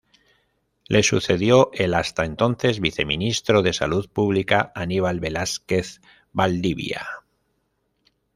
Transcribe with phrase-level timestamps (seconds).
[0.87, 6.01] Le sucedió el hasta entonces viceministro de Salud Pública Aníbal Velásquez
[6.33, 7.05] Valdivia.